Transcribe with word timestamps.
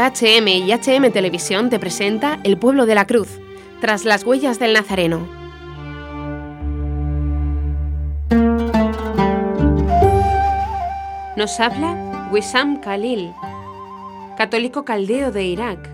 HM 0.00 0.48
y 0.48 0.72
HM 0.72 1.12
Televisión 1.12 1.68
te 1.68 1.78
presenta 1.78 2.40
El 2.42 2.56
pueblo 2.56 2.86
de 2.86 2.94
la 2.94 3.06
cruz, 3.06 3.38
tras 3.82 4.06
las 4.06 4.24
huellas 4.24 4.58
del 4.58 4.72
Nazareno. 4.72 5.28
Nos 11.36 11.60
habla 11.60 12.28
Wissam 12.32 12.80
Khalil, 12.80 13.30
católico 14.38 14.86
caldeo 14.86 15.32
de 15.32 15.44
Irak, 15.44 15.90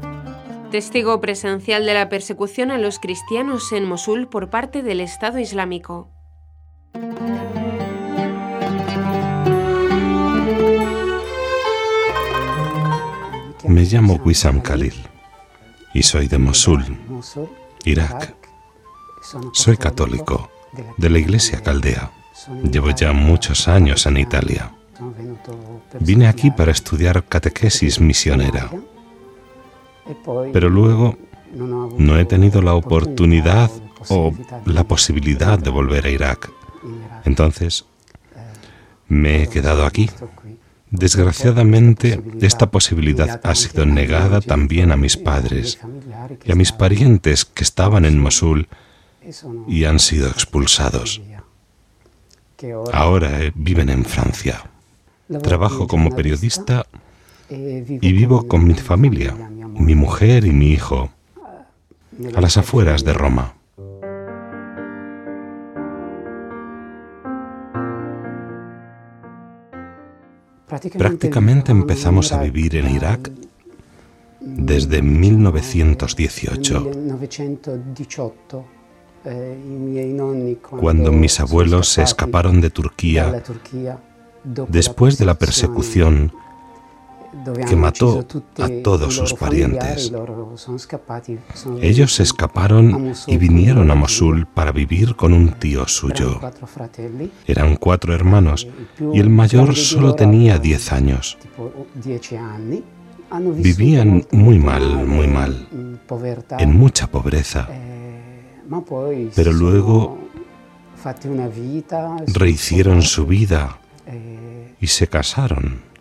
testigo 0.71 1.21
presencial 1.21 1.85
de 1.85 1.95
la 1.95 2.09
persecución 2.09 2.71
a 2.71 2.79
los 2.79 3.01
cristianos 3.01 3.73
en 3.73 3.85
Mosul 3.85 4.29
por 4.29 4.51
parte 4.51 4.85
del 4.85 5.01
Estado 5.01 5.41
Islámico. 5.41 6.16
Me 13.69 13.85
llamo 13.85 14.15
Wissam 14.25 14.61
Khalil 14.61 14.95
y 15.93 16.03
soy 16.03 16.29
de 16.29 16.39
Mosul, 16.39 16.85
Irak. 17.85 18.35
Soy 19.53 19.77
católico 19.77 20.51
de 20.97 21.11
la 21.11 21.19
Iglesia 21.19 21.61
Caldea. 21.63 22.11
Llevo 22.71 22.91
ya 22.91 23.13
muchos 23.13 23.67
años 23.69 24.07
en 24.07 24.19
Italia. 24.19 24.73
Vine 26.01 26.29
aquí 26.29 26.51
para 26.51 26.73
estudiar 26.73 27.25
catequesis 27.25 28.01
misionera, 28.01 28.71
pero 30.53 30.69
luego 30.69 31.17
no 31.55 32.19
he 32.19 32.25
tenido 32.25 32.63
la 32.63 32.75
oportunidad 32.75 33.71
o 34.09 34.33
la 34.65 34.85
posibilidad 34.85 35.59
de 35.59 35.71
volver 35.71 36.07
a 36.07 36.11
Irak. 36.11 36.51
Entonces, 37.25 37.85
me 39.09 39.43
he 39.43 39.49
quedado 39.49 39.85
aquí 39.87 40.11
Desgraciadamente, 40.99 42.21
esta 42.41 42.71
posibilidad 42.71 43.41
ha 43.43 43.55
sido 43.55 43.85
negada 43.85 44.41
también 44.41 44.93
a 44.93 44.97
mis 44.97 45.17
padres 45.17 45.79
y 46.45 46.53
a 46.53 46.55
mis 46.55 46.73
parientes 46.73 47.45
que 47.45 47.65
estaban 47.65 48.05
en 48.05 48.19
Mosul 48.19 48.69
y 49.69 49.85
han 49.85 49.99
sido 49.99 50.29
expulsados. 50.29 51.21
Ahora 52.93 53.43
eh, 53.43 53.53
viven 53.55 53.91
en 53.91 54.05
Francia. 54.05 54.71
Trabajo 55.43 55.87
como 55.87 56.11
periodista 56.11 56.87
y 57.51 58.13
vivo 58.13 58.49
con 58.49 58.67
mi 58.67 58.75
familia, 58.75 59.35
mi 59.35 59.95
mujer 59.95 60.47
y 60.47 60.53
mi 60.53 60.71
hijo, 60.71 61.11
a 62.35 62.41
las 62.41 62.57
afueras 62.57 63.05
de 63.05 63.13
Roma. 63.13 63.56
Prácticamente 70.99 71.73
empezamos 71.73 72.33
a 72.33 72.43
vivir 72.43 72.77
en 72.77 72.95
Irak 72.95 73.31
desde 74.41 75.03
1918, 75.03 76.91
cuando 80.79 81.13
mis 81.13 81.41
abuelos 81.41 81.89
se 81.89 82.03
escaparon 82.03 82.61
de 82.61 82.71
Turquía 82.71 83.43
después 84.69 85.19
de 85.19 85.27
la 85.27 85.35
persecución 85.35 86.33
que 87.69 87.77
mató 87.77 88.27
a 88.59 88.69
todos 88.83 89.15
sus 89.15 89.35
parientes. 89.35 90.13
Ellos 91.81 92.15
se 92.15 92.23
escaparon 92.23 93.13
y 93.27 93.37
vinieron 93.37 93.91
a 93.91 93.95
Mosul 93.95 94.47
para 94.47 94.73
vivir 94.73 95.17
con 95.17 95.33
un 95.33 95.53
tío 95.53 95.87
suyo. 95.89 96.41
Eran 97.47 97.77
cuatro 97.77 98.15
hermanos 98.15 98.67
y 99.13 99.21
el 99.21 99.31
mayor 99.31 99.77
solo 99.77 100.15
tenía 100.15 100.59
diez 100.59 100.93
años. 100.93 101.39
Vivían 103.57 104.25
muy 104.31 104.59
mal, 104.59 105.07
muy 105.07 105.27
mal, 105.27 105.69
en 106.59 106.77
mucha 106.77 107.07
pobreza. 107.09 107.69
Pero 109.35 109.53
luego 109.53 110.19
rehicieron 112.27 113.03
su 113.03 113.27
vida 113.27 113.79
y 114.81 114.87
se 114.87 115.09
casaron. 115.09 115.96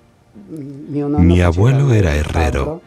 Mi 0.87 1.41
abuelo 1.41 1.93
era 1.93 2.15
herrero 2.15 2.81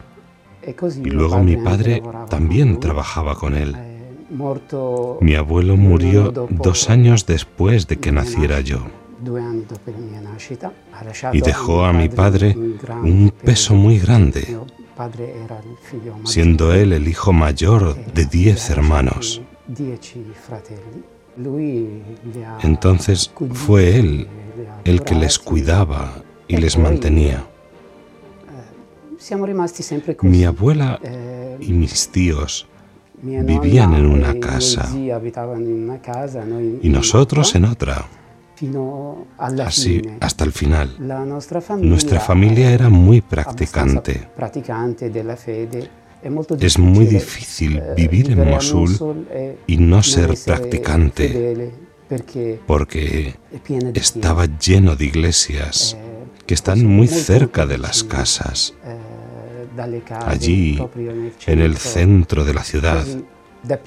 y 1.03 1.09
luego 1.09 1.39
mi 1.43 1.57
padre 1.57 2.01
también 2.29 2.79
trabajaba 2.79 3.35
con 3.35 3.55
él. 3.55 3.75
Mi 5.21 5.35
abuelo 5.35 5.75
murió 5.77 6.31
dos 6.49 6.89
años 6.89 7.25
después 7.25 7.87
de 7.87 7.97
que 7.97 8.11
naciera 8.11 8.61
yo 8.61 8.79
y 11.33 11.41
dejó 11.41 11.85
a 11.85 11.93
mi 11.93 12.09
padre 12.09 12.55
un 12.55 13.33
peso 13.43 13.75
muy 13.75 13.99
grande, 13.99 14.57
siendo 16.23 16.73
él 16.73 16.93
el 16.93 17.07
hijo 17.07 17.33
mayor 17.33 17.95
de 18.13 18.25
diez 18.25 18.69
hermanos. 18.69 19.41
Entonces 22.61 23.31
fue 23.53 23.99
él 23.99 24.27
el 24.83 25.03
que 25.03 25.15
les 25.15 25.39
cuidaba 25.39 26.23
y 26.47 26.57
les 26.57 26.77
mantenía. 26.77 27.45
Mi 30.21 30.43
abuela 30.45 30.99
eh, 31.03 31.57
y 31.59 31.73
mis 31.73 32.09
tíos 32.09 32.67
vivían 33.21 33.93
en 33.93 34.05
una 34.05 34.39
casa 34.39 34.89
y 36.81 36.89
nosotros 36.89 37.55
en 37.55 37.65
otra. 37.65 38.07
Así 39.37 40.01
hasta 40.19 40.43
el 40.43 40.51
final. 40.51 40.95
Nuestra 41.81 42.19
familia 42.19 42.71
era 42.71 42.89
muy 42.89 43.21
practicante. 43.21 44.27
Es 46.59 46.77
muy 46.77 47.05
difícil 47.05 47.77
eh, 47.77 47.93
vivir 47.95 48.31
en 48.31 48.49
Mosul 48.49 49.25
y 49.67 49.77
no 49.77 50.03
ser 50.03 50.33
practicante 50.45 51.71
porque 52.65 53.35
estaba 53.93 54.45
lleno 54.45 54.95
de 54.95 55.05
iglesias 55.05 55.95
eh, 55.97 56.03
que 56.45 56.53
están 56.55 56.85
muy 56.85 57.07
cerca 57.07 57.65
de 57.65 57.77
las 57.77 58.03
casas 58.03 58.73
allí, 60.25 60.79
en 61.47 61.59
el 61.59 61.77
centro 61.77 62.43
de 62.43 62.53
la 62.53 62.63
ciudad. 62.63 63.05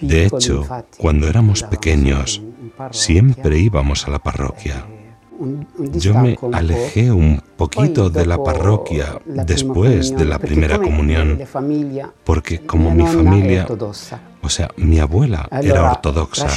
De 0.01 0.27
hecho, 0.27 0.67
cuando 0.99 1.29
éramos 1.29 1.63
pequeños, 1.63 2.43
siempre 2.91 3.59
íbamos 3.59 4.07
a 4.07 4.11
la 4.11 4.19
parroquia. 4.19 4.85
Yo 5.95 6.15
me 6.15 6.39
alejé 6.53 7.11
un 7.11 7.43
poquito 7.57 8.11
de 8.11 8.27
la 8.27 8.43
parroquia 8.43 9.21
después 9.25 10.15
de 10.17 10.25
la 10.25 10.39
primera 10.39 10.79
comunión, 10.79 11.41
porque 12.23 12.61
como 12.61 12.95
mi 12.95 13.07
familia, 13.07 13.67
o 14.43 14.49
sea, 14.49 14.71
mi 14.77 14.99
abuela 15.01 15.49
era 15.51 15.91
ortodoxa, 15.91 16.49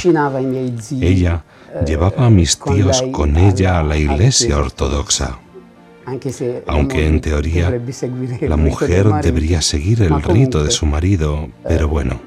ella 1.00 1.44
llevaba 1.84 2.26
a 2.26 2.30
mis 2.30 2.58
tíos 2.58 3.02
con 3.12 3.36
ella 3.36 3.80
a 3.80 3.82
la 3.82 3.96
iglesia 3.96 4.58
ortodoxa 4.58 5.38
aunque 6.66 7.06
en 7.06 7.20
teoría 7.20 7.80
la 8.42 8.56
mujer 8.56 9.06
debería 9.22 9.60
seguir 9.60 10.02
el 10.02 10.22
rito 10.22 10.62
de 10.62 10.70
su 10.70 10.86
marido, 10.86 11.48
pero 11.66 11.88
bueno. 11.88 12.20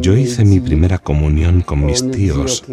Yo 0.00 0.16
hice 0.16 0.44
mi 0.44 0.60
primera 0.60 0.98
comunión 0.98 1.62
con 1.62 1.84
mis 1.84 2.08
tíos. 2.10 2.64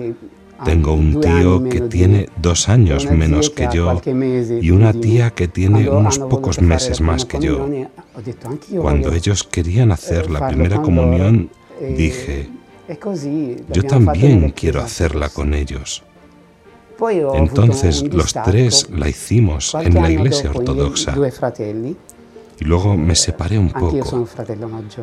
Tengo 0.64 0.94
un 0.94 1.20
tío 1.20 1.64
que 1.68 1.82
tiene 1.82 2.30
dos 2.42 2.70
años 2.70 3.10
menos 3.12 3.50
que 3.50 3.68
yo 3.74 4.00
y 4.62 4.72
una 4.72 4.94
tía 4.94 5.32
que 5.32 5.48
tiene 5.48 5.90
unos 5.90 6.20
pocos 6.20 6.62
meses 6.62 7.02
más 7.02 7.26
que 7.26 7.40
yo. 7.40 7.68
Cuando 8.80 9.12
ellos 9.12 9.44
querían 9.44 9.92
hacer 9.92 10.30
la 10.30 10.48
primera 10.48 10.82
comunión, 10.82 11.50
eh, 11.82 11.96
dije, 11.98 12.50
yo 13.74 13.84
también 13.84 14.52
quiero 14.52 14.82
hacerla 14.82 15.30
con 15.30 15.54
ellos. 15.54 16.04
Entonces 17.34 18.04
los 18.14 18.34
tres 18.34 18.90
la 18.90 19.10
hicimos 19.10 19.76
en 19.76 19.94
la 19.96 20.10
iglesia 20.10 20.52
ortodoxa. 20.52 21.16
Y 22.60 22.66
luego 22.66 22.96
me 22.96 23.16
separé 23.16 23.58
un 23.58 23.70
poco. 23.70 24.28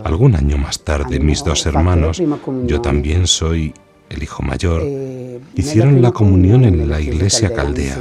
Algún 0.04 0.34
año 0.37 0.56
más 0.56 0.81
tarde, 0.81 1.20
mis 1.20 1.44
dos 1.44 1.66
hermanos, 1.66 2.22
yo 2.66 2.81
también 2.81 3.26
soy 3.26 3.75
el 4.10 4.22
hijo 4.25 4.42
mayor, 4.42 4.82
eh, 4.84 5.40
hicieron 5.54 6.02
la 6.02 6.10
comunión 6.10 6.64
en 6.64 6.90
la 6.90 7.00
iglesia 7.00 7.54
caldea, 7.54 7.96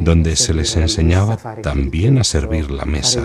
donde 0.00 0.34
se 0.34 0.52
les 0.52 0.74
enseñaba 0.76 1.36
también 1.62 2.18
a 2.18 2.24
servir 2.24 2.72
la 2.72 2.84
mesa, 2.84 3.24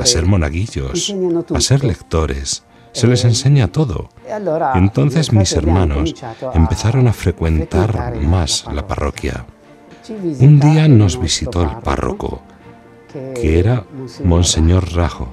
a 0.00 0.06
ser 0.06 0.24
monaguillos, 0.24 1.14
a 1.54 1.60
ser 1.60 1.84
lectores, 1.84 2.64
se 2.96 3.06
les 3.06 3.24
enseña 3.24 3.68
todo. 3.68 4.08
Y 4.74 4.78
entonces 4.78 5.32
mis 5.32 5.52
hermanos 5.52 6.14
empezaron 6.54 7.08
a 7.08 7.12
frecuentar 7.12 8.16
más 8.16 8.64
la 8.72 8.86
parroquia. 8.86 9.44
Un 10.40 10.58
día 10.58 10.88
nos 10.88 11.20
visitó 11.20 11.62
el 11.62 11.76
párroco, 11.82 12.40
que 13.12 13.58
era 13.58 13.84
Monseñor 14.24 14.94
Rajo, 14.94 15.28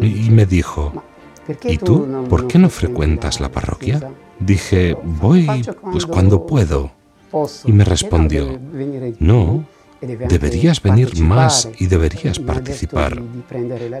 y 0.00 0.30
me 0.30 0.46
dijo, 0.46 0.92
¿y 1.64 1.76
tú 1.76 2.26
por 2.30 2.46
qué 2.46 2.58
no 2.58 2.70
frecuentas 2.70 3.40
la 3.40 3.50
parroquia? 3.50 4.00
Dije, 4.38 4.96
voy 5.04 5.46
pues 5.82 6.06
cuando 6.06 6.46
puedo. 6.46 6.92
Y 7.66 7.72
me 7.72 7.84
respondió, 7.84 8.58
no, 9.18 9.66
Deberías 10.00 10.82
venir 10.82 11.20
más 11.20 11.68
y 11.78 11.86
deberías 11.86 12.38
participar. 12.38 13.20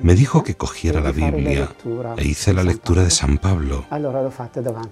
Me 0.02 0.14
dijo 0.14 0.42
que 0.44 0.54
cogiera 0.54 1.00
la 1.00 1.12
Biblia 1.12 1.70
e 2.16 2.24
hice 2.26 2.52
la 2.52 2.62
lectura 2.62 3.02
de 3.02 3.10
San 3.10 3.38
Pablo. 3.38 3.84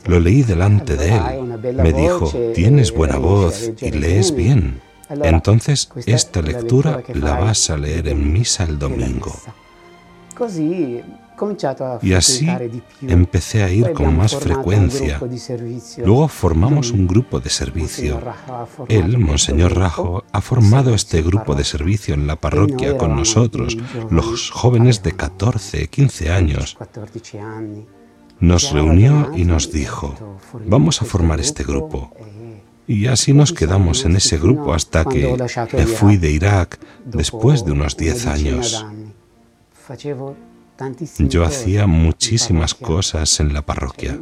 Lo 0.06 0.20
leí 0.20 0.42
delante 0.42 0.96
de 0.96 1.16
él. 1.16 1.58
Me 1.74 1.92
dijo, 1.92 2.32
tienes 2.54 2.92
buena 2.92 3.18
voz 3.18 3.70
y 3.80 3.90
lees 3.90 4.34
bien. 4.34 4.80
Entonces 5.08 5.88
esta 6.06 6.42
lectura 6.42 7.02
la 7.14 7.38
vas 7.38 7.70
a 7.70 7.76
leer 7.76 8.08
en 8.08 8.32
misa 8.32 8.64
el 8.64 8.78
domingo. 8.78 9.32
Y 12.02 12.12
así 12.14 12.48
empecé 13.02 13.62
a 13.62 13.70
ir 13.70 13.92
con 13.92 14.16
más 14.16 14.34
frecuencia. 14.36 15.20
Luego 16.04 16.28
formamos 16.28 16.90
un 16.90 17.06
grupo 17.06 17.40
de 17.40 17.50
servicio. 17.50 18.20
Él, 18.88 19.18
Monseñor 19.18 19.76
Rajo, 19.76 20.24
ha 20.32 20.40
formado 20.40 20.94
este 20.94 21.22
grupo 21.22 21.54
de 21.54 21.64
servicio 21.64 22.14
en 22.14 22.26
la 22.26 22.36
parroquia 22.36 22.96
con 22.96 23.14
nosotros, 23.16 23.76
los 24.10 24.50
jóvenes 24.50 25.02
de 25.02 25.12
14, 25.12 25.88
15 25.88 26.30
años. 26.30 26.76
Nos 28.38 28.72
reunió 28.72 29.32
y 29.34 29.44
nos 29.44 29.72
dijo, 29.72 30.14
vamos 30.66 31.00
a 31.02 31.04
formar 31.04 31.40
este 31.40 31.64
grupo. 31.64 32.12
Y 32.86 33.06
así 33.06 33.32
nos 33.32 33.52
quedamos 33.52 34.04
en 34.04 34.16
ese 34.16 34.38
grupo 34.38 34.72
hasta 34.72 35.04
que 35.04 35.36
me 35.72 35.86
fui 35.86 36.16
de 36.18 36.30
Irak 36.30 36.78
después 37.04 37.64
de 37.64 37.72
unos 37.72 37.96
10 37.96 38.26
años. 38.26 38.86
Yo 41.18 41.44
hacía 41.44 41.86
muchísimas 41.86 42.74
cosas 42.74 43.40
en 43.40 43.52
la 43.52 43.62
parroquia. 43.62 44.18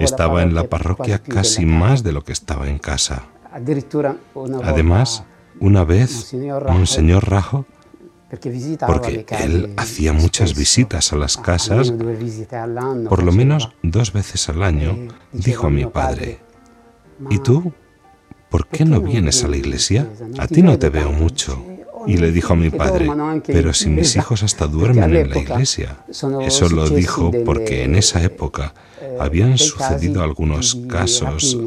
Estaba 0.00 0.42
en 0.42 0.54
la 0.54 0.64
parroquia 0.64 1.18
casi 1.18 1.66
más 1.66 2.02
de 2.02 2.12
lo 2.12 2.22
que 2.22 2.32
estaba 2.32 2.68
en 2.68 2.78
casa. 2.78 3.24
Además, 4.64 5.24
una 5.60 5.84
vez, 5.84 6.34
Monseñor 6.68 7.28
Rajo, 7.28 7.66
porque 8.86 9.26
él 9.40 9.74
hacía 9.76 10.12
muchas 10.12 10.56
visitas 10.56 11.12
a 11.12 11.16
las 11.16 11.36
casas, 11.36 11.92
por 13.08 13.22
lo 13.22 13.32
menos 13.32 13.70
dos 13.82 14.12
veces 14.12 14.48
al 14.48 14.62
año, 14.62 14.96
dijo 15.32 15.66
a 15.66 15.70
mi 15.70 15.84
padre, 15.86 16.40
¿y 17.30 17.38
tú? 17.38 17.72
¿Por 18.48 18.66
qué 18.66 18.84
no 18.84 19.00
vienes 19.00 19.44
a 19.44 19.48
la 19.48 19.56
iglesia? 19.56 20.10
A 20.38 20.46
ti 20.46 20.62
no 20.62 20.78
te 20.78 20.90
veo 20.90 21.10
mucho. 21.10 21.62
Y 22.06 22.16
le 22.16 22.32
dijo 22.32 22.52
a 22.52 22.56
mi 22.56 22.70
padre, 22.70 23.08
pero 23.46 23.72
si 23.72 23.88
mis 23.88 24.16
hijos 24.16 24.42
hasta 24.42 24.66
duermen 24.66 25.14
en 25.14 25.30
la 25.30 25.38
iglesia. 25.38 26.04
Eso 26.08 26.68
lo 26.68 26.88
dijo 26.88 27.30
porque 27.44 27.84
en 27.84 27.96
esa 27.96 28.22
época 28.22 28.74
eh, 29.00 29.16
habían 29.20 29.58
sucedido 29.58 30.22
algunos 30.22 30.76
casos 30.88 31.58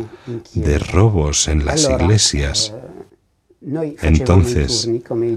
de 0.53 0.79
robos 0.79 1.47
en 1.47 1.65
las 1.65 1.89
iglesias. 1.89 2.73
Eh, 3.61 3.95
Entonces, 4.01 4.89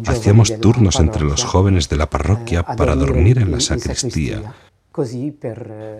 hacíamos 0.06 0.60
turnos 0.60 1.00
entre 1.00 1.24
los 1.24 1.44
jóvenes 1.44 1.88
de 1.88 1.96
la 1.96 2.10
parroquia 2.10 2.62
para 2.62 2.94
dormir 2.94 3.38
en 3.38 3.50
la 3.50 3.60
sacristía, 3.60 4.54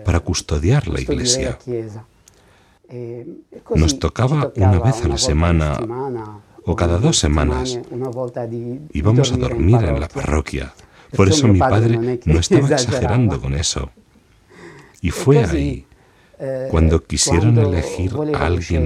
para 0.05 0.19
custodiar 0.19 0.87
la 0.87 1.01
iglesia. 1.01 1.57
Nos 3.75 3.99
tocaba 3.99 4.51
una 4.55 4.79
vez 4.79 5.03
a 5.05 5.07
la 5.07 5.17
semana 5.17 5.79
o 6.69 6.75
cada 6.75 6.99
dos 6.99 7.17
semanas 7.17 7.79
íbamos 8.93 9.31
a 9.31 9.37
dormir 9.37 9.83
en 9.83 9.99
la 9.99 10.07
parroquia. 10.07 10.71
Por 11.17 11.27
eso 11.27 11.47
mi 11.47 11.57
padre 11.57 12.19
no 12.25 12.39
estaba 12.39 12.69
exagerando 12.69 13.41
con 13.41 13.55
eso. 13.55 13.89
Y 15.01 15.09
fue 15.09 15.43
ahí, 15.43 15.87
cuando 16.69 17.03
quisieron 17.03 17.57
elegir 17.57 18.11
a 18.35 18.45
alguien 18.45 18.83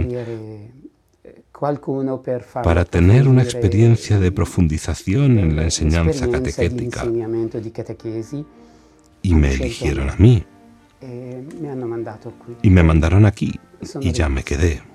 para 2.64 2.86
tener 2.86 3.28
una 3.28 3.44
experiencia 3.44 4.18
de 4.18 4.32
profundización 4.32 5.38
en 5.38 5.58
la 5.58 5.64
enseñanza 5.64 6.32
catequética. 6.32 7.04
Y 9.22 9.36
me 9.36 9.54
eligieron 9.56 10.10
a 10.10 10.16
mí. 10.16 10.46
Y 12.62 12.70
me 12.70 12.84
mandaron 12.84 13.26
aquí. 13.26 13.60
Y 14.00 14.14
ya 14.14 14.30
me 14.30 14.44
quedé. 14.44 14.93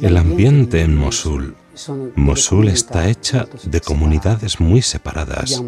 El 0.00 0.16
ambiente 0.16 0.80
en 0.80 0.96
Mosul. 0.96 1.54
Mosul 2.16 2.68
está 2.68 3.08
hecha 3.08 3.46
de 3.64 3.80
comunidades 3.80 4.60
muy 4.60 4.82
separadas. 4.82 5.62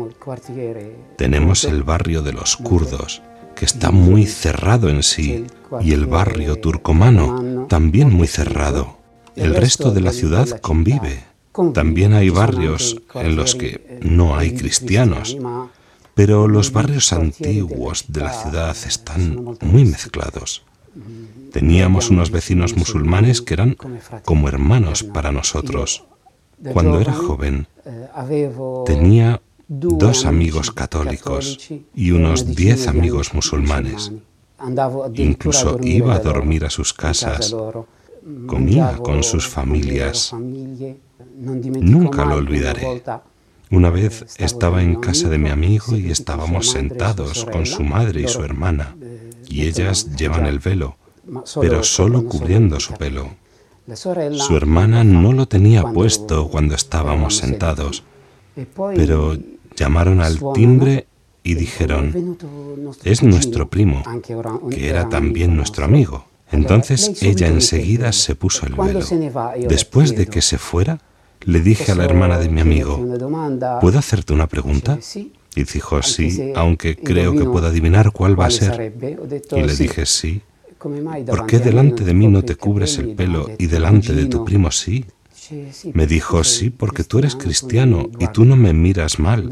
Tenemos 1.16 1.64
el 1.64 1.82
barrio 1.82 2.22
de 2.22 2.32
los 2.32 2.56
kurdos, 2.56 3.22
que 3.54 3.64
está 3.64 3.90
muy 3.90 4.26
cerrado 4.26 4.88
en 4.88 5.02
sí, 5.02 5.46
y 5.80 5.92
el 5.92 6.06
barrio 6.06 6.56
turcomano, 6.56 7.66
también 7.68 8.12
muy 8.12 8.26
cerrado. 8.26 8.98
El 9.36 9.54
resto 9.54 9.90
de 9.90 10.00
la 10.00 10.12
ciudad 10.12 10.48
convive. 10.60 11.24
También 11.74 12.14
hay 12.14 12.30
barrios 12.30 12.96
en 13.14 13.36
los 13.36 13.54
que 13.54 13.98
no 14.02 14.36
hay 14.36 14.54
cristianos, 14.54 15.36
pero 16.14 16.48
los 16.48 16.72
barrios 16.72 17.12
antiguos 17.12 18.06
de 18.08 18.20
la 18.20 18.32
ciudad 18.32 18.76
están 18.86 19.56
muy 19.60 19.84
mezclados. 19.84 20.64
Teníamos 21.52 22.10
unos 22.10 22.30
vecinos 22.30 22.76
musulmanes 22.76 23.42
que 23.42 23.54
eran 23.54 23.76
como 24.24 24.48
hermanos 24.48 25.02
para 25.02 25.32
nosotros. 25.32 26.04
Cuando 26.72 27.00
era 27.00 27.12
joven, 27.12 27.66
tenía 28.86 29.40
dos 29.68 30.26
amigos 30.26 30.70
católicos 30.70 31.58
y 31.94 32.10
unos 32.10 32.54
diez 32.54 32.88
amigos 32.88 33.34
musulmanes. 33.34 34.12
Incluso 35.14 35.78
iba 35.82 36.14
a 36.14 36.20
dormir 36.20 36.64
a 36.64 36.70
sus 36.70 36.92
casas, 36.92 37.54
comía 38.46 38.96
con 38.98 39.22
sus 39.22 39.48
familias. 39.48 40.32
Nunca 41.34 42.24
lo 42.24 42.36
olvidaré. 42.36 43.02
Una 43.70 43.88
vez 43.88 44.26
estaba 44.36 44.82
en 44.82 44.96
casa 44.96 45.30
de 45.30 45.38
mi 45.38 45.48
amigo 45.48 45.96
y 45.96 46.10
estábamos 46.10 46.70
sentados 46.70 47.46
con 47.46 47.64
su 47.64 47.82
madre 47.82 48.20
y 48.20 48.28
su 48.28 48.42
hermana, 48.42 48.94
y 49.52 49.66
ellas 49.66 50.16
llevan 50.16 50.46
el 50.46 50.58
velo 50.58 50.96
pero 51.60 51.82
solo 51.82 52.24
cubriendo 52.24 52.80
su 52.80 52.94
pelo. 52.94 53.28
Su 53.94 54.56
hermana 54.56 55.04
no 55.04 55.32
lo 55.32 55.46
tenía 55.46 55.82
puesto 55.82 56.48
cuando 56.48 56.74
estábamos 56.74 57.36
sentados, 57.36 58.04
pero 58.94 59.36
llamaron 59.76 60.20
al 60.20 60.38
timbre 60.54 61.06
y 61.42 61.54
dijeron, 61.54 62.38
es 63.04 63.22
nuestro 63.22 63.68
primo, 63.68 64.02
que 64.70 64.88
era 64.88 65.08
también 65.08 65.56
nuestro 65.56 65.84
amigo. 65.84 66.26
Entonces 66.50 67.22
ella 67.22 67.48
enseguida 67.48 68.12
se 68.12 68.34
puso 68.34 68.66
el 68.66 68.74
velo. 68.74 69.00
Después 69.68 70.14
de 70.16 70.26
que 70.26 70.42
se 70.42 70.58
fuera, 70.58 71.00
le 71.40 71.60
dije 71.60 71.90
a 71.90 71.94
la 71.94 72.04
hermana 72.04 72.38
de 72.38 72.48
mi 72.48 72.60
amigo, 72.60 73.04
¿puedo 73.80 73.98
hacerte 73.98 74.32
una 74.32 74.46
pregunta? 74.46 74.98
Y 75.54 75.64
dijo 75.64 76.02
sí, 76.02 76.52
aunque 76.54 76.96
creo 76.96 77.32
que 77.34 77.44
puedo 77.44 77.66
adivinar 77.66 78.12
cuál 78.12 78.38
va 78.38 78.46
a 78.46 78.50
ser. 78.50 78.92
Y 79.52 79.62
le 79.62 79.76
dije 79.76 80.06
sí. 80.06 80.42
¿Por 80.78 81.46
qué 81.46 81.58
delante 81.58 82.04
de 82.04 82.14
mí 82.14 82.26
no 82.26 82.42
te 82.42 82.56
cubres 82.56 82.98
el 82.98 83.14
pelo 83.14 83.48
y 83.58 83.66
delante 83.66 84.12
de 84.14 84.26
tu 84.26 84.44
primo 84.44 84.70
sí? 84.70 85.04
Me 85.92 86.06
dijo, 86.06 86.44
sí, 86.44 86.70
porque 86.70 87.04
tú 87.04 87.18
eres 87.18 87.36
cristiano 87.36 88.08
y 88.18 88.26
tú 88.28 88.44
no 88.44 88.56
me 88.56 88.72
miras 88.72 89.18
mal, 89.18 89.50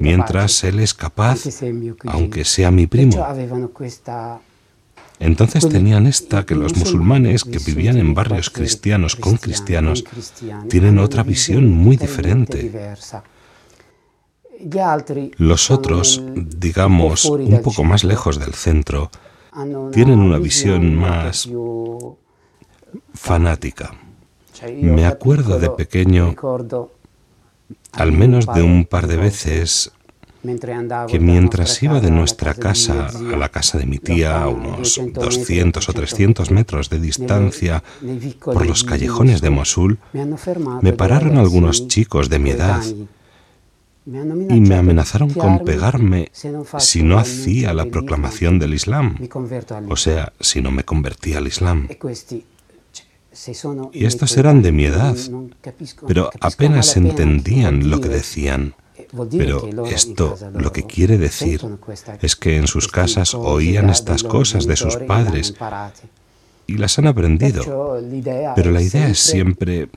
mientras 0.00 0.64
él 0.64 0.80
es 0.80 0.94
capaz, 0.94 1.40
aunque 2.06 2.44
sea 2.44 2.70
mi 2.70 2.86
primo. 2.86 3.24
Entonces 5.20 5.68
tenían 5.68 6.06
esta 6.06 6.44
que 6.44 6.54
los 6.54 6.76
musulmanes 6.76 7.44
que 7.44 7.58
vivían 7.58 7.98
en 7.98 8.14
barrios 8.14 8.50
cristianos 8.50 9.16
con 9.16 9.36
cristianos 9.36 10.04
tienen 10.68 10.98
otra 10.98 11.22
visión 11.22 11.72
muy 11.72 11.96
diferente. 11.96 12.70
Los 15.36 15.70
otros, 15.70 16.22
digamos, 16.34 17.24
un 17.24 17.60
poco 17.62 17.84
más 17.84 18.04
lejos 18.04 18.38
del 18.38 18.54
centro, 18.54 19.10
tienen 19.92 20.18
una 20.18 20.38
visión 20.38 20.94
más 20.94 21.48
fanática. 23.14 23.94
Me 24.74 25.06
acuerdo 25.06 25.58
de 25.58 25.70
pequeño, 25.70 26.34
al 27.92 28.12
menos 28.12 28.46
de 28.46 28.62
un 28.62 28.84
par 28.84 29.06
de 29.06 29.16
veces, 29.16 29.92
que 31.08 31.18
mientras 31.20 31.82
iba 31.82 32.00
de 32.00 32.10
nuestra 32.10 32.54
casa 32.54 33.08
a 33.08 33.36
la 33.36 33.48
casa 33.48 33.78
de 33.78 33.86
mi 33.86 33.98
tía, 33.98 34.42
a 34.42 34.48
unos 34.48 35.00
200 35.12 35.88
o 35.88 35.92
300 35.92 36.50
metros 36.50 36.90
de 36.90 37.00
distancia, 37.00 37.82
por 38.40 38.66
los 38.66 38.84
callejones 38.84 39.40
de 39.40 39.50
Mosul, 39.50 39.98
me 40.80 40.92
pararon 40.92 41.38
algunos 41.38 41.86
chicos 41.88 42.28
de 42.28 42.38
mi 42.38 42.50
edad 42.50 42.82
y 44.48 44.60
me 44.60 44.76
amenazaron 44.76 45.30
con 45.30 45.58
pegarme 45.60 46.30
si 46.78 47.02
no 47.02 47.18
hacía 47.18 47.74
la 47.74 47.84
proclamación 47.86 48.58
del 48.58 48.74
Islam, 48.74 49.16
o 49.88 49.96
sea, 49.96 50.32
si 50.40 50.62
no 50.62 50.70
me 50.70 50.84
convertía 50.84 51.38
al 51.38 51.46
Islam. 51.46 51.88
Y 53.92 54.06
estos 54.06 54.36
eran 54.36 54.62
de 54.62 54.72
mi 54.72 54.86
edad, 54.86 55.16
pero 56.06 56.30
apenas 56.40 56.96
entendían 56.96 57.90
lo 57.90 58.00
que 58.00 58.08
decían. 58.08 58.74
Pero 59.30 59.86
esto 59.86 60.36
lo 60.54 60.72
que 60.72 60.82
quiere 60.84 61.18
decir 61.18 61.60
es 62.20 62.36
que 62.36 62.56
en 62.56 62.66
sus 62.66 62.88
casas 62.88 63.34
oían 63.34 63.90
estas 63.90 64.22
cosas 64.22 64.66
de 64.66 64.76
sus 64.76 64.96
padres 64.96 65.54
y 66.66 66.78
las 66.78 66.98
han 66.98 67.06
aprendido. 67.06 67.62
Pero 68.56 68.70
la 68.70 68.82
idea 68.82 69.08
es 69.08 69.18
siempre 69.18 69.88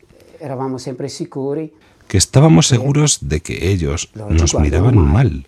que 2.12 2.18
estábamos 2.18 2.68
seguros 2.68 3.20
de 3.22 3.40
que 3.40 3.72
ellos 3.72 4.10
nos 4.30 4.54
miraban 4.56 4.98
mal. 4.98 5.48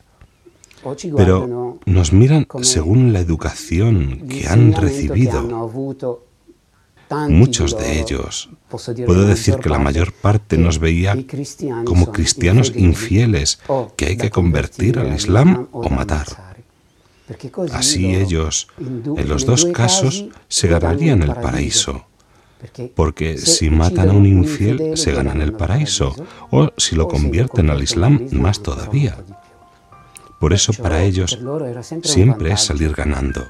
Pero 1.17 1.77
nos 1.86 2.13
miran 2.13 2.48
según 2.62 3.12
la 3.12 3.20
educación 3.20 4.29
que 4.29 4.48
han 4.48 4.72
recibido. 4.72 5.43
Muchos 7.27 7.77
de 7.77 8.00
ellos, 8.00 8.50
puedo 8.70 9.27
decir 9.27 9.58
que 9.58 9.67
la 9.67 9.77
mayor 9.77 10.13
parte 10.13 10.58
nos 10.58 10.79
veía 10.79 11.17
como 11.84 12.13
cristianos 12.13 12.72
infieles 12.74 13.60
que 13.98 14.05
hay 14.05 14.15
que 14.15 14.29
convertir 14.29 15.00
al 15.00 15.13
Islam 15.13 15.67
o 15.74 15.89
matar. 15.89 16.27
Así 17.74 18.15
ellos, 18.15 18.70
en 18.79 19.27
los 19.27 19.46
dos 19.46 19.65
casos, 19.65 20.27
se 20.48 20.70
ganarían 20.70 21.24
el 21.24 21.34
paraíso. 21.34 22.05
Porque 22.96 23.38
si 23.38 23.70
matan 23.70 24.10
a 24.10 24.13
un 24.13 24.25
infiel, 24.25 24.98
se 24.98 25.12
ganan 25.12 25.41
el 25.41 25.53
paraíso, 25.53 26.15
o 26.51 26.70
si 26.77 26.96
lo 26.96 27.08
convierten 27.08 27.70
al 27.70 27.84
Islam, 27.84 28.27
más 28.32 28.62
todavía. 28.62 29.17
Por 30.39 30.53
eso 30.53 30.74
para 30.74 31.03
ellos 31.03 31.39
siempre 32.03 32.51
es 32.51 32.62
salir 32.62 32.93
ganando. 32.93 33.46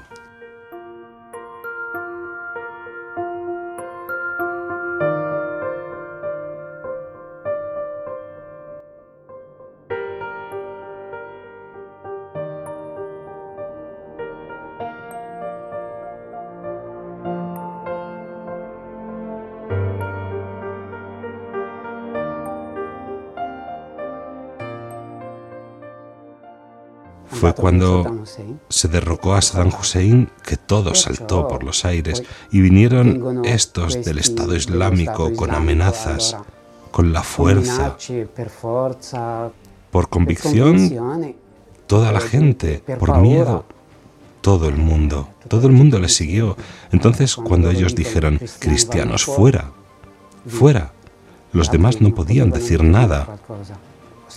Fue 27.44 27.52
cuando 27.54 28.24
se 28.70 28.88
derrocó 28.88 29.34
a 29.34 29.42
Saddam 29.42 29.70
Hussein 29.78 30.30
que 30.46 30.56
todo 30.56 30.94
saltó 30.94 31.46
por 31.46 31.62
los 31.62 31.84
aires 31.84 32.22
y 32.50 32.62
vinieron 32.62 33.44
estos 33.44 34.02
del 34.02 34.16
Estado 34.16 34.56
Islámico 34.56 35.30
con 35.34 35.50
amenazas, 35.50 36.38
con 36.90 37.12
la 37.12 37.22
fuerza, 37.22 37.98
por 39.90 40.08
convicción, 40.08 41.36
toda 41.86 42.12
la 42.12 42.20
gente, 42.22 42.82
por 42.98 43.18
miedo, 43.18 43.66
todo 44.40 44.70
el 44.70 44.76
mundo, 44.76 45.28
todo 45.46 45.66
el 45.66 45.74
mundo 45.74 45.98
les 45.98 46.16
siguió. 46.16 46.56
Entonces 46.92 47.36
cuando 47.36 47.70
ellos 47.70 47.94
dijeron, 47.94 48.40
cristianos, 48.58 49.26
fuera, 49.26 49.70
fuera, 50.46 50.92
los 51.52 51.70
demás 51.70 52.00
no 52.00 52.14
podían 52.14 52.48
decir 52.48 52.82
nada. 52.82 53.38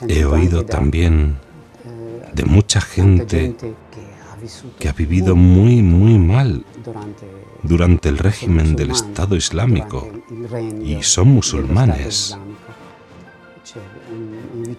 He 0.09 0.25
oído 0.25 0.65
también 0.65 1.46
de 2.33 2.45
mucha 2.45 2.81
gente 2.81 3.55
que 4.79 4.89
ha 4.89 4.93
vivido 4.93 5.35
muy, 5.35 5.81
muy 5.81 6.17
mal 6.19 6.65
durante 7.63 8.09
el 8.09 8.17
régimen 8.17 8.75
del 8.75 8.91
Estado 8.91 9.35
Islámico 9.35 10.09
y 10.83 11.01
son 11.03 11.29
musulmanes. 11.29 12.37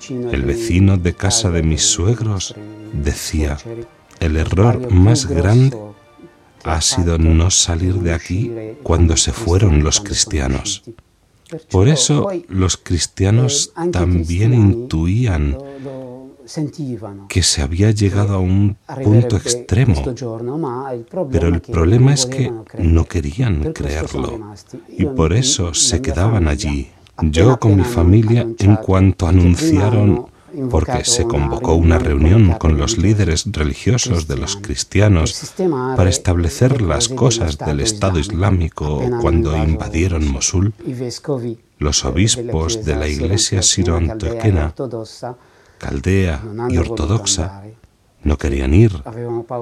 El 0.08 0.42
vecino 0.42 0.96
de 0.96 1.14
casa 1.14 1.50
de 1.50 1.62
mis 1.62 1.82
suegros 1.82 2.54
decía, 2.92 3.58
el 4.20 4.36
error 4.36 4.90
más 4.90 5.26
grande 5.26 5.76
ha 6.64 6.80
sido 6.80 7.18
no 7.18 7.50
salir 7.50 7.94
de 7.94 8.14
aquí 8.14 8.52
cuando 8.82 9.16
se 9.16 9.32
fueron 9.32 9.82
los 9.82 10.00
cristianos. 10.00 10.82
Por 11.70 11.88
eso 11.88 12.30
los 12.48 12.76
cristianos 12.76 13.72
también 13.92 14.54
intuían 14.54 15.56
que 17.28 17.42
se 17.42 17.62
había 17.62 17.90
llegado 17.90 18.34
a 18.34 18.38
un 18.38 18.76
punto 19.04 19.36
extremo, 19.36 20.02
pero 21.30 21.48
el 21.48 21.60
problema 21.60 22.14
es 22.14 22.26
que 22.26 22.52
no 22.78 23.04
querían 23.04 23.72
creerlo. 23.72 24.54
y 24.88 25.04
por 25.04 25.32
eso 25.32 25.74
se 25.74 26.00
quedaban 26.00 26.48
allí. 26.48 26.90
Yo 27.22 27.58
con 27.58 27.76
mi 27.76 27.84
familia, 27.84 28.46
en 28.58 28.76
cuanto 28.76 29.26
anunciaron 29.26 30.26
porque 30.70 31.04
se 31.04 31.24
convocó 31.24 31.74
una 31.74 31.98
reunión 31.98 32.52
con 32.54 32.78
los 32.78 32.96
líderes 32.96 33.44
religiosos 33.52 34.26
de 34.26 34.36
los 34.36 34.56
cristianos 34.56 35.52
para 35.96 36.08
establecer 36.08 36.80
las 36.80 37.08
cosas 37.08 37.58
del 37.58 37.80
Estado 37.80 38.18
Islámico 38.18 39.02
cuando 39.20 39.56
invadieron 39.56 40.26
Mosul. 40.28 40.72
Los 41.78 42.04
obispos 42.04 42.84
de 42.84 42.96
la 42.96 43.08
iglesia 43.08 43.62
siro-antioquena 43.62 44.74
caldea 45.78 46.42
y 46.68 46.76
ortodoxa 46.76 47.62
no 48.22 48.36
querían 48.36 48.74
ir 48.74 48.92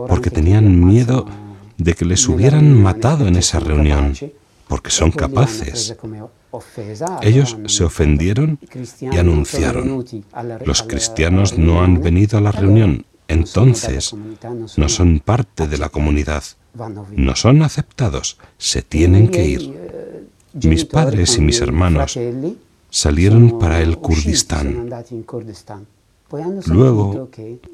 porque 0.08 0.30
tenían 0.30 0.84
miedo 0.84 1.26
de 1.76 1.94
que 1.94 2.04
les 2.04 2.26
hubieran 2.28 2.82
matado 2.82 3.26
en 3.26 3.36
esa 3.36 3.60
reunión, 3.60 4.14
porque 4.68 4.90
son 4.90 5.10
capaces. 5.10 5.94
Ellos 7.22 7.56
se 7.66 7.84
ofendieron 7.84 8.58
y 9.00 9.16
anunciaron, 9.16 10.04
los 10.64 10.82
cristianos 10.82 11.58
no 11.58 11.82
han 11.82 12.00
venido 12.00 12.38
a 12.38 12.40
la 12.40 12.52
reunión, 12.52 13.04
entonces 13.28 14.14
no 14.76 14.88
son 14.88 15.20
parte 15.20 15.66
de 15.66 15.78
la 15.78 15.88
comunidad, 15.90 16.44
no 17.12 17.36
son 17.36 17.62
aceptados, 17.62 18.38
se 18.58 18.82
tienen 18.82 19.28
que 19.28 19.44
ir. 19.44 19.86
Mis 20.54 20.86
padres 20.86 21.36
y 21.36 21.42
mis 21.42 21.60
hermanos 21.60 22.18
salieron 22.88 23.58
para 23.58 23.82
el 23.82 23.98
Kurdistán. 23.98 24.88
Luego 26.66 27.28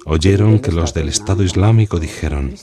oyeron 0.05 0.59
que 0.59 0.73
los 0.73 0.93
del 0.93 1.09
Estado 1.09 1.43
Islámico 1.43 1.99
dijeron, 1.99 2.55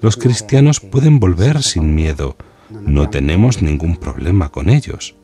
los 0.00 0.16
cristianos 0.16 0.80
pueden 0.80 1.18
volver 1.18 1.62
sin 1.62 1.94
miedo, 1.94 2.36
no 2.70 3.10
tenemos 3.10 3.60
ningún 3.62 3.96
problema 3.96 4.50
con 4.50 4.70
ellos. 4.70 5.16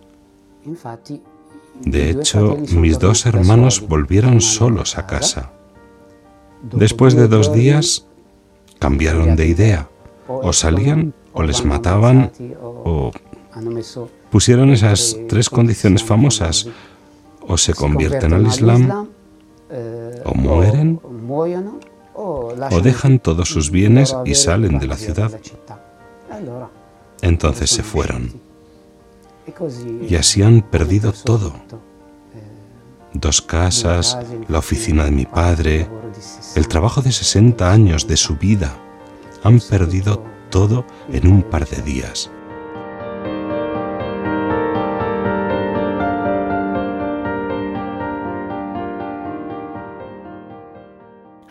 De 1.82 2.10
hecho, 2.10 2.56
mis 2.76 2.98
dos 2.98 3.26
hermanos 3.26 3.86
volvieron 3.86 4.40
solos 4.40 4.98
a 4.98 5.06
casa. 5.06 5.52
Después 6.62 7.14
de 7.14 7.28
dos 7.28 7.52
días, 7.52 8.06
cambiaron 8.78 9.36
de 9.36 9.46
idea. 9.46 9.88
O 10.26 10.52
salían, 10.52 11.12
o 11.32 11.42
les 11.42 11.64
mataban, 11.64 12.32
o 12.62 13.10
pusieron 14.30 14.70
esas 14.70 15.16
tres 15.28 15.50
condiciones 15.50 16.02
famosas. 16.02 16.68
O 17.46 17.58
se 17.58 17.74
convierten 17.74 18.32
al 18.32 18.46
Islam, 18.46 19.08
o 20.25 20.35
mueren 20.35 21.00
o 22.14 22.80
dejan 22.83 23.18
todos 23.18 23.49
sus 23.49 23.71
bienes 23.71 24.16
y 24.25 24.35
salen 24.35 24.78
de 24.78 24.87
la 24.87 24.97
ciudad. 24.97 25.30
Entonces 27.23 27.71
se 27.71 27.83
fueron. 27.83 28.33
Y 30.09 30.16
así 30.16 30.42
han 30.42 30.62
perdido 30.62 31.12
todo. 31.12 31.52
Dos 33.12 33.42
casas, 33.42 34.18
la 34.49 34.59
oficina 34.59 35.04
de 35.04 35.11
mi 35.11 35.25
padre, 35.25 35.88
el 36.56 36.66
trabajo 36.68 37.00
de 37.00 37.12
60 37.12 37.71
años 37.71 38.06
de 38.06 38.16
su 38.16 38.37
vida. 38.37 38.76
Han 39.42 39.61
perdido 39.61 40.23
todo 40.50 40.85
en 41.12 41.28
un 41.28 41.42
par 41.42 41.68
de 41.68 41.83
días. 41.83 42.30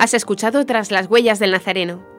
Has 0.04 0.14
escuchado 0.14 0.66
Tras 0.66 0.92
las 0.92 1.10
huellas 1.10 1.40
del 1.40 1.52
Nazareno 1.52 2.13